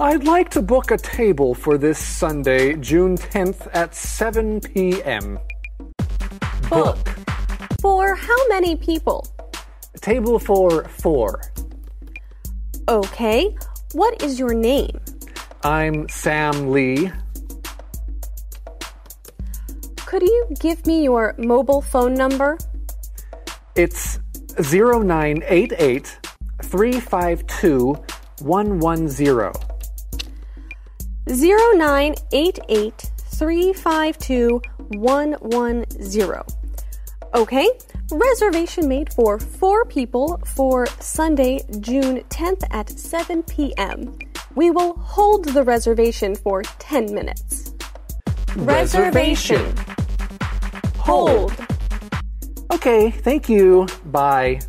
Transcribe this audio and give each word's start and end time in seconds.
I'd 0.00 0.24
like 0.24 0.48
to 0.50 0.60
book 0.60 0.90
a 0.90 0.98
table 0.98 1.54
for 1.54 1.78
this 1.78 2.00
Sunday, 2.00 2.74
June 2.74 3.16
10th 3.16 3.68
at 3.72 3.94
7 3.94 4.60
p.m. 4.60 5.38
Book. 6.68 6.98
For 7.80 8.16
how 8.16 8.48
many 8.48 8.74
people? 8.74 9.24
Table 10.00 10.40
for 10.40 10.88
four. 10.88 11.42
Okay. 12.88 13.56
What 13.92 14.20
is 14.20 14.36
your 14.36 14.52
name? 14.52 14.98
I'm 15.62 16.08
Sam 16.08 16.72
Lee. 16.72 17.12
Could 20.06 20.22
you 20.22 20.48
give 20.58 20.84
me 20.88 21.04
your 21.04 21.36
mobile 21.38 21.82
phone 21.82 22.14
number? 22.14 22.58
It's 23.76 24.18
0988 24.58 26.18
352 26.64 27.94
110. 28.40 29.73
0988 31.26 33.10
352 33.30 34.60
110. 34.88 36.42
Okay, 37.34 37.68
reservation 38.12 38.86
made 38.88 39.12
for 39.12 39.38
four 39.38 39.84
people 39.86 40.40
for 40.54 40.86
Sunday, 41.00 41.60
June 41.80 42.22
10th 42.28 42.62
at 42.70 42.90
7 42.90 43.42
p.m. 43.42 44.16
We 44.54 44.70
will 44.70 44.94
hold 44.98 45.46
the 45.46 45.64
reservation 45.64 46.36
for 46.36 46.62
10 46.62 47.12
minutes. 47.12 47.74
Reservation. 48.56 49.74
Hold. 50.98 51.52
Okay, 52.70 53.10
thank 53.10 53.48
you. 53.48 53.88
Bye. 54.06 54.60